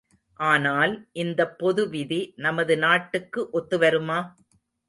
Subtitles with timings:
[0.39, 4.19] ஆனால், இந்தப் பொதுவிதி நமது நாட்டுக்கு ஒத்து வருமா?